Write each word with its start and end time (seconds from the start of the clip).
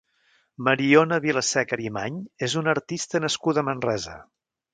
Mariona 0.69 1.19
Vilaseca 1.25 1.75
Arimany 1.77 2.17
és 2.49 2.57
una 2.63 2.73
artista 2.77 3.23
nascuda 3.27 3.65
a 3.65 3.69
Manresa. 3.71 4.19